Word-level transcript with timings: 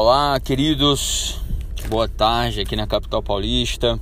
Olá, 0.00 0.38
queridos. 0.38 1.40
Boa 1.88 2.06
tarde 2.08 2.60
aqui 2.60 2.76
na 2.76 2.86
capital 2.86 3.20
paulista. 3.20 3.98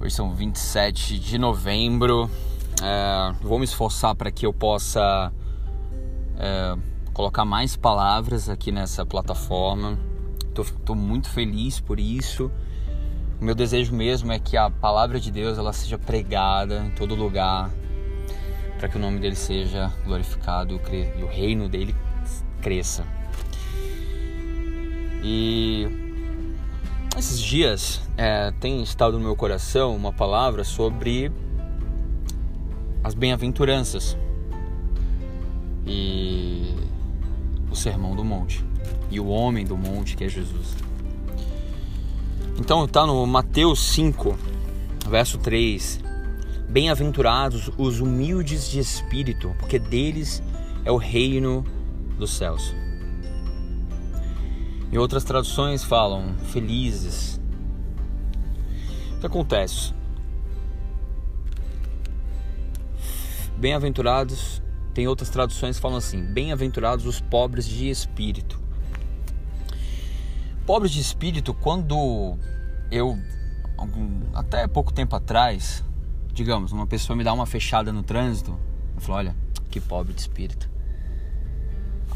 Hoje 0.00 0.16
são 0.16 0.34
27 0.34 1.16
de 1.20 1.38
novembro. 1.38 2.28
É, 2.82 3.32
vou 3.40 3.56
me 3.56 3.64
esforçar 3.64 4.16
para 4.16 4.32
que 4.32 4.44
eu 4.44 4.52
possa 4.52 5.32
é, 6.40 6.76
colocar 7.14 7.44
mais 7.44 7.76
palavras 7.76 8.48
aqui 8.48 8.72
nessa 8.72 9.06
plataforma. 9.06 9.96
Estou 10.58 10.96
muito 10.96 11.30
feliz 11.30 11.78
por 11.78 12.00
isso. 12.00 12.50
O 13.40 13.44
meu 13.44 13.54
desejo 13.54 13.94
mesmo 13.94 14.32
é 14.32 14.40
que 14.40 14.56
a 14.56 14.68
palavra 14.68 15.20
de 15.20 15.30
Deus 15.30 15.56
ela 15.56 15.72
seja 15.72 15.98
pregada 15.98 16.84
em 16.84 16.90
todo 16.90 17.14
lugar, 17.14 17.70
para 18.76 18.88
que 18.88 18.96
o 18.96 19.00
nome 19.00 19.20
dele 19.20 19.36
seja 19.36 19.92
glorificado 20.04 20.80
e 20.90 21.22
o 21.22 21.28
reino 21.28 21.68
dele 21.68 21.94
cresça. 22.60 23.06
E 25.28 25.88
esses 27.18 27.40
dias 27.40 28.00
é, 28.16 28.52
tem 28.60 28.80
estado 28.80 29.18
no 29.18 29.24
meu 29.24 29.34
coração 29.34 29.96
uma 29.96 30.12
palavra 30.12 30.62
sobre 30.62 31.32
as 33.02 33.12
bem-aventuranças 33.12 34.16
e 35.84 36.76
o 37.68 37.74
sermão 37.74 38.14
do 38.14 38.22
monte 38.22 38.64
e 39.10 39.18
o 39.18 39.26
homem 39.26 39.66
do 39.66 39.76
monte 39.76 40.16
que 40.16 40.22
é 40.22 40.28
Jesus. 40.28 40.76
Então 42.56 42.84
está 42.84 43.04
no 43.04 43.26
Mateus 43.26 43.84
5, 43.94 44.38
verso 45.08 45.38
3. 45.38 46.04
Bem-aventurados 46.68 47.68
os 47.76 47.98
humildes 47.98 48.70
de 48.70 48.78
espírito, 48.78 49.52
porque 49.58 49.80
deles 49.80 50.40
é 50.84 50.92
o 50.92 50.96
reino 50.96 51.64
dos 52.16 52.30
céus. 52.30 52.85
E 54.90 54.98
outras 54.98 55.24
traduções 55.24 55.82
falam 55.82 56.34
felizes. 56.52 57.40
O 59.16 59.20
que 59.20 59.26
acontece? 59.26 59.92
Bem-aventurados, 63.58 64.62
tem 64.94 65.08
outras 65.08 65.28
traduções 65.28 65.76
que 65.76 65.82
falam 65.82 65.98
assim: 65.98 66.22
bem-aventurados 66.22 67.04
os 67.04 67.20
pobres 67.20 67.66
de 67.66 67.88
espírito. 67.88 68.60
Pobres 70.64 70.92
de 70.92 71.00
espírito, 71.00 71.52
quando 71.52 72.36
eu, 72.90 73.18
até 74.34 74.66
pouco 74.68 74.92
tempo 74.92 75.16
atrás, 75.16 75.82
digamos, 76.32 76.70
uma 76.70 76.86
pessoa 76.86 77.16
me 77.16 77.24
dá 77.24 77.32
uma 77.32 77.46
fechada 77.46 77.92
no 77.92 78.02
trânsito, 78.02 78.56
eu 78.94 79.00
falo: 79.00 79.18
olha, 79.18 79.36
que 79.70 79.80
pobre 79.80 80.12
de 80.12 80.20
espírito 80.20 80.75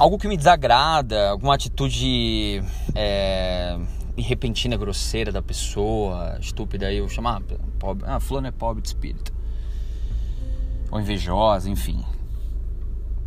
algo 0.00 0.16
que 0.16 0.26
me 0.26 0.34
desagrada, 0.34 1.28
alguma 1.28 1.54
atitude 1.54 2.62
é, 2.94 3.78
repentina, 4.16 4.74
grosseira 4.74 5.30
da 5.30 5.42
pessoa, 5.42 6.38
estúpida, 6.40 6.90
eu 6.90 7.06
chamar 7.06 7.42
pobre, 7.78 8.06
ah, 8.08 8.18
fulano 8.18 8.46
é 8.46 8.50
pobre 8.50 8.80
de 8.80 8.88
espírito. 8.88 9.30
Ou 10.90 10.98
invejosa, 10.98 11.68
enfim. 11.68 12.02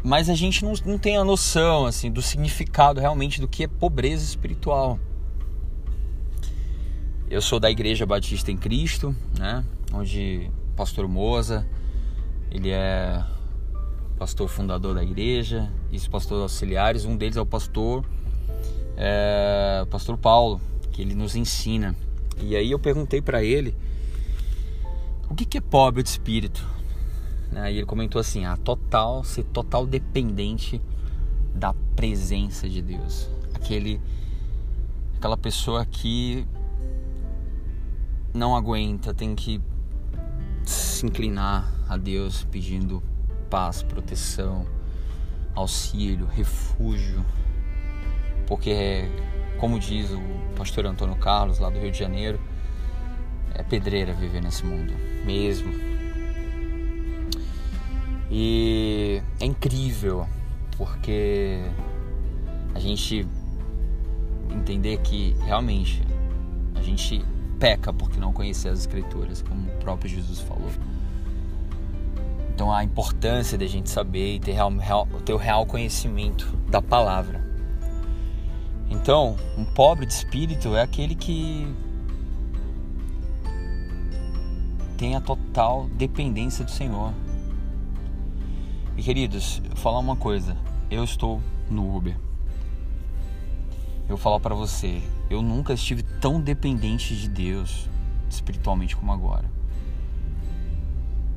Mas 0.03 0.27
a 0.29 0.33
gente 0.33 0.65
não, 0.65 0.73
não 0.83 0.97
tem 0.97 1.15
a 1.15 1.23
noção, 1.23 1.85
assim, 1.85 2.09
do 2.09 2.23
significado 2.23 2.99
realmente 2.99 3.39
do 3.39 3.47
que 3.47 3.65
é 3.65 3.67
pobreza 3.67 4.23
espiritual. 4.23 4.97
Eu 7.29 7.41
sou 7.41 7.59
da 7.59 7.69
Igreja 7.69 8.03
Batista 8.03 8.51
em 8.51 8.57
Cristo, 8.57 9.15
né? 9.37 9.63
Onde 9.93 10.49
o 10.71 10.75
pastor 10.75 11.07
Moza, 11.07 11.67
ele 12.49 12.71
é 12.71 13.23
pastor 14.17 14.47
fundador 14.47 14.95
da 14.95 15.03
igreja 15.03 15.71
e 15.91 15.97
os 15.97 16.07
pastores 16.07 16.43
auxiliares. 16.43 17.05
Um 17.05 17.17
deles 17.17 17.37
é 17.37 17.41
o 17.41 17.45
pastor, 17.45 18.05
é, 18.95 19.85
pastor 19.89 20.17
Paulo, 20.17 20.61
que 20.91 21.01
ele 21.01 21.15
nos 21.15 21.35
ensina. 21.35 21.95
E 22.39 22.55
aí 22.55 22.71
eu 22.71 22.79
perguntei 22.79 23.21
para 23.21 23.43
ele 23.43 23.75
o 25.29 25.35
que, 25.35 25.45
que 25.45 25.57
é 25.57 25.61
pobre 25.61 26.03
de 26.03 26.09
espírito. 26.09 26.65
Aí 27.55 27.77
ele 27.77 27.85
comentou 27.85 28.19
assim: 28.19 28.45
a 28.45 28.57
total, 28.57 29.23
ser 29.23 29.43
total 29.45 29.85
dependente 29.85 30.81
da 31.53 31.73
presença 31.95 32.67
de 32.67 32.81
Deus. 32.81 33.29
Aquele, 33.53 34.01
aquela 35.17 35.37
pessoa 35.37 35.85
que 35.85 36.47
não 38.33 38.55
aguenta, 38.55 39.13
tem 39.13 39.35
que 39.35 39.61
se 40.63 41.05
inclinar 41.05 41.71
a 41.87 41.97
Deus 41.97 42.43
pedindo 42.45 43.03
paz, 43.53 43.83
proteção, 43.83 44.65
auxílio, 45.53 46.25
refúgio. 46.25 47.23
Porque, 48.47 49.07
como 49.59 49.79
diz 49.79 50.09
o 50.09 50.19
pastor 50.55 50.87
Antônio 50.87 51.15
Carlos, 51.17 51.59
lá 51.59 51.69
do 51.69 51.77
Rio 51.77 51.91
de 51.91 51.99
Janeiro, 51.99 52.39
é 53.53 53.61
pedreira 53.61 54.11
viver 54.11 54.41
nesse 54.41 54.65
mundo, 54.65 54.91
mesmo. 55.23 55.71
E 58.31 59.21
é 59.39 59.45
incrível, 59.45 60.27
porque 60.75 61.59
a 62.73 62.79
gente 62.79 63.27
entender 64.49 64.97
que 64.97 65.35
realmente 65.45 66.01
a 66.73 66.81
gente 66.81 67.23
peca 67.59 67.93
porque 67.93 68.19
não 68.19 68.33
conhece 68.33 68.67
as 68.67 68.79
escrituras, 68.79 69.43
como 69.43 69.69
o 69.69 69.77
próprio 69.77 70.09
Jesus 70.09 70.39
falou. 70.39 70.71
Então 72.53 72.71
a 72.71 72.83
importância 72.83 73.57
da 73.57 73.65
gente 73.65 73.89
saber 73.89 74.35
e 74.35 74.39
ter, 74.39 74.53
real, 74.53 74.69
real, 74.71 75.07
ter 75.25 75.33
o 75.33 75.37
real 75.37 75.65
conhecimento 75.65 76.45
da 76.69 76.81
palavra. 76.81 77.43
Então, 78.89 79.35
um 79.57 79.65
pobre 79.65 80.05
de 80.05 80.13
espírito 80.13 80.75
é 80.75 80.81
aquele 80.81 81.15
que 81.15 81.67
tem 84.97 85.15
a 85.15 85.21
total 85.21 85.87
dependência 85.95 86.63
do 86.63 86.69
Senhor. 86.69 87.11
E 88.95 89.01
queridos, 89.01 89.61
vou 89.67 89.75
falar 89.75 89.99
uma 89.99 90.15
coisa, 90.15 90.55
eu 90.91 91.03
estou 91.03 91.41
no 91.69 91.95
Uber. 91.95 92.15
Eu 94.03 94.09
vou 94.09 94.17
falar 94.17 94.39
para 94.39 94.53
você, 94.53 95.01
eu 95.29 95.41
nunca 95.41 95.73
estive 95.73 96.03
tão 96.03 96.39
dependente 96.39 97.15
de 97.15 97.27
Deus 97.27 97.89
espiritualmente 98.29 98.95
como 98.95 99.11
agora. 99.11 99.49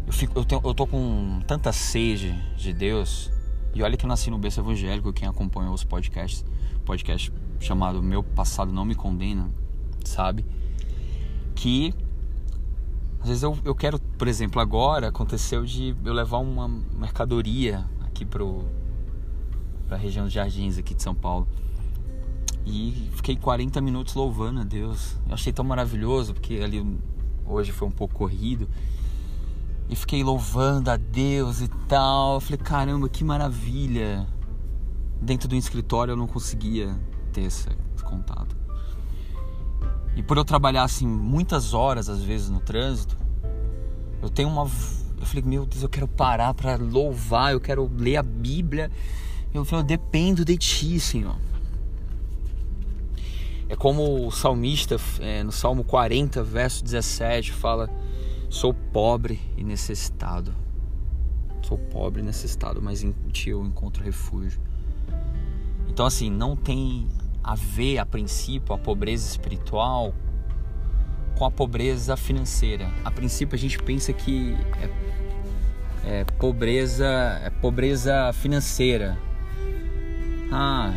Eu, 0.06 0.12
fico, 0.12 0.38
eu, 0.38 0.44
tenho, 0.44 0.60
eu 0.64 0.72
tô 0.72 0.86
com 0.86 1.40
tanta 1.46 1.72
sede 1.72 2.32
de 2.56 2.72
Deus. 2.72 3.30
E 3.74 3.82
olha 3.82 3.96
que 3.96 4.04
eu 4.04 4.08
nasci 4.08 4.30
no 4.30 4.38
berço 4.38 4.60
evangélico, 4.60 5.12
quem 5.12 5.28
acompanhou 5.28 5.74
os 5.74 5.84
podcasts, 5.84 6.44
podcast 6.84 7.32
chamado 7.58 8.02
Meu 8.02 8.22
Passado 8.22 8.72
Não 8.72 8.84
Me 8.84 8.94
Condena, 8.94 9.50
sabe? 10.04 10.46
Que 11.54 11.92
às 13.20 13.28
vezes 13.28 13.42
eu, 13.42 13.58
eu 13.64 13.74
quero, 13.74 13.98
por 13.98 14.28
exemplo, 14.28 14.60
agora 14.60 15.08
aconteceu 15.08 15.64
de 15.64 15.96
eu 16.04 16.12
levar 16.12 16.38
uma 16.38 16.68
mercadoria 16.68 17.84
aqui 18.06 18.24
pro 18.24 18.64
pra 19.88 19.96
região 19.96 20.24
dos 20.24 20.32
Jardins 20.32 20.78
aqui 20.78 20.94
de 20.94 21.02
São 21.02 21.14
Paulo. 21.14 21.46
E 22.64 23.10
fiquei 23.12 23.36
40 23.36 23.80
minutos 23.80 24.14
louvando 24.14 24.60
a 24.60 24.64
Deus. 24.64 25.16
Eu 25.28 25.34
achei 25.34 25.52
tão 25.52 25.64
maravilhoso, 25.64 26.34
porque 26.34 26.54
ali 26.62 26.84
hoje 27.44 27.72
foi 27.72 27.86
um 27.86 27.92
pouco 27.92 28.14
corrido 28.14 28.68
e 29.88 29.96
fiquei 29.96 30.22
louvando 30.22 30.90
a 30.90 30.96
Deus 30.96 31.60
e 31.60 31.68
tal. 31.88 32.34
Eu 32.34 32.40
falei, 32.40 32.58
caramba, 32.58 33.08
que 33.08 33.24
maravilha. 33.24 34.26
Dentro 35.20 35.48
do 35.48 35.56
escritório 35.56 36.12
eu 36.12 36.16
não 36.16 36.26
conseguia 36.26 36.94
ter 37.32 37.42
esse 37.42 37.68
contato. 38.04 38.56
E 40.14 40.22
por 40.22 40.36
eu 40.36 40.44
trabalhar 40.44 40.84
assim 40.84 41.06
muitas 41.06 41.74
horas 41.74 42.08
às 42.08 42.22
vezes 42.22 42.48
no 42.48 42.60
trânsito, 42.60 43.16
eu 44.22 44.28
tenho 44.28 44.48
uma 44.48 44.66
eu 45.18 45.24
falei, 45.24 45.42
meu 45.42 45.64
Deus, 45.64 45.82
eu 45.82 45.88
quero 45.88 46.06
parar 46.06 46.52
para 46.54 46.76
louvar, 46.76 47.52
eu 47.52 47.60
quero 47.60 47.90
ler 47.96 48.16
a 48.16 48.22
Bíblia. 48.22 48.90
Eu 49.52 49.64
falei, 49.64 49.82
eu 49.82 49.86
dependo 49.86 50.44
de 50.44 50.56
ti, 50.58 51.00
Senhor. 51.00 51.36
É 53.68 53.74
como 53.74 54.26
o 54.26 54.30
salmista, 54.30 54.96
é, 55.20 55.42
no 55.42 55.50
Salmo 55.50 55.82
40, 55.82 56.42
verso 56.42 56.84
17, 56.84 57.52
fala: 57.52 57.90
Sou 58.48 58.72
pobre 58.72 59.40
e 59.56 59.64
necessitado. 59.64 60.54
Sou 61.62 61.76
pobre 61.76 62.22
e 62.22 62.24
necessitado, 62.24 62.80
mas 62.80 63.02
em 63.02 63.12
ti 63.32 63.50
eu 63.50 63.64
encontro 63.64 64.04
refúgio. 64.04 64.60
Então, 65.88 66.06
assim, 66.06 66.30
não 66.30 66.54
tem 66.54 67.08
a 67.42 67.54
ver, 67.54 67.98
a 67.98 68.06
princípio, 68.06 68.74
a 68.74 68.78
pobreza 68.78 69.26
espiritual 69.28 70.14
com 71.36 71.44
a 71.44 71.50
pobreza 71.50 72.16
financeira. 72.16 72.90
A 73.04 73.10
princípio, 73.10 73.54
a 73.54 73.58
gente 73.58 73.78
pensa 73.78 74.12
que 74.12 74.56
é, 76.04 76.20
é 76.20 76.24
pobreza, 76.24 77.06
é 77.44 77.50
pobreza 77.50 78.32
financeira. 78.32 79.18
Ah, 80.50 80.92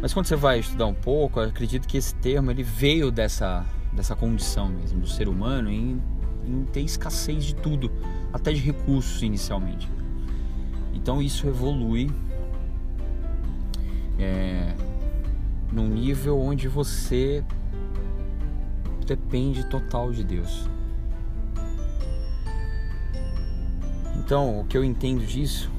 mas 0.00 0.12
quando 0.12 0.26
você 0.26 0.36
vai 0.36 0.58
estudar 0.58 0.86
um 0.86 0.94
pouco, 0.94 1.40
acredito 1.40 1.86
que 1.86 1.96
esse 1.96 2.14
termo 2.16 2.50
ele 2.50 2.62
veio 2.62 3.10
dessa, 3.10 3.64
dessa 3.94 4.16
condição 4.16 4.68
mesmo 4.68 5.00
do 5.00 5.06
ser 5.06 5.28
humano 5.28 5.70
em 5.70 6.00
em 6.46 6.64
ter 6.64 6.80
escassez 6.80 7.44
de 7.44 7.54
tudo, 7.54 7.90
até 8.32 8.52
de 8.52 8.60
recursos 8.60 9.22
inicialmente. 9.22 9.90
Então 10.92 11.20
isso 11.20 11.46
evolui 11.46 12.10
é, 14.18 14.74
num 15.72 15.88
nível 15.88 16.38
onde 16.38 16.68
você 16.68 17.44
depende 19.06 19.64
total 19.68 20.12
de 20.12 20.24
Deus. 20.24 20.68
Então, 24.16 24.60
o 24.60 24.64
que 24.64 24.78
eu 24.78 24.82
entendo 24.82 25.26
disso, 25.26 25.70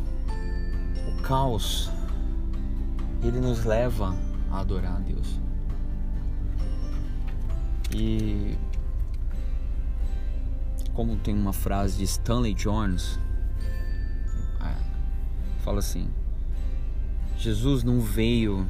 o 1.08 1.22
caos, 1.24 1.90
ele 3.24 3.40
nos 3.40 3.66
leva 3.66 4.16
a 4.52 4.60
adorar 4.60 4.98
a 4.98 5.00
Deus. 5.00 5.40
E 7.94 8.58
como 10.94 11.18
tem 11.18 11.36
uma 11.36 11.54
frase 11.54 11.98
de 11.98 12.04
Stanley 12.06 12.54
Jones, 12.54 13.20
é, 14.62 15.62
fala 15.62 15.80
assim: 15.80 16.10
Jesus 17.38 17.84
não 17.84 18.00
veio 18.00 18.66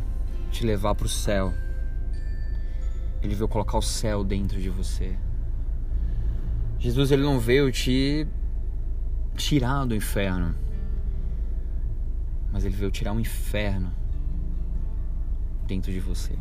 te 0.51 0.65
levar 0.65 0.95
para 0.95 1.05
o 1.05 1.09
céu, 1.09 1.53
ele 3.21 3.35
veio 3.35 3.47
colocar 3.47 3.77
o 3.77 3.81
céu 3.81 4.23
dentro 4.23 4.59
de 4.59 4.69
você. 4.69 5.17
Jesus 6.79 7.11
ele 7.11 7.23
não 7.23 7.39
veio 7.39 7.71
te 7.71 8.27
tirar 9.35 9.85
do 9.85 9.95
inferno, 9.95 10.55
mas 12.51 12.65
ele 12.65 12.75
veio 12.75 12.91
tirar 12.91 13.13
o 13.13 13.19
inferno 13.19 13.91
dentro 15.67 15.91
de 15.91 15.99
você. 15.99 16.37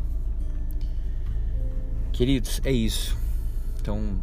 Queridos, 2.15 2.61
é 2.63 2.71
isso. 2.71 3.17
Então, 3.81 4.17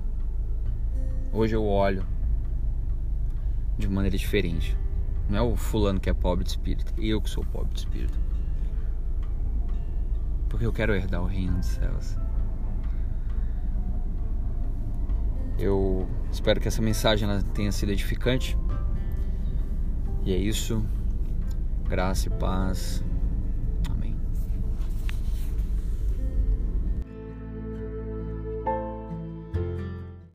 hoje 1.30 1.54
eu 1.54 1.62
olho 1.62 2.06
de 3.76 3.86
maneira 3.86 4.16
diferente. 4.16 4.74
Não 5.28 5.38
é 5.38 5.42
o 5.42 5.54
fulano 5.56 6.00
que 6.00 6.08
é 6.08 6.14
pobre 6.14 6.42
de 6.42 6.48
espírito, 6.48 6.90
eu 6.96 7.20
que 7.20 7.28
sou 7.28 7.44
pobre 7.44 7.74
de 7.74 7.80
espírito. 7.80 8.18
Porque 10.48 10.64
eu 10.64 10.72
quero 10.72 10.94
herdar 10.94 11.20
o 11.20 11.26
reino 11.26 11.58
dos 11.58 11.66
céus. 11.66 12.16
Eu 15.58 16.08
espero 16.32 16.62
que 16.62 16.68
essa 16.68 16.80
mensagem 16.80 17.28
tenha 17.52 17.72
sido 17.72 17.92
edificante. 17.92 18.56
E 20.24 20.32
é 20.32 20.36
isso. 20.38 20.82
Graça 21.86 22.28
e 22.28 22.30
paz. 22.30 23.04